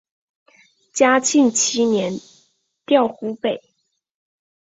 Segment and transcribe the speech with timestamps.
[0.93, 2.19] 嘉庆七年
[2.87, 3.61] 调湖北。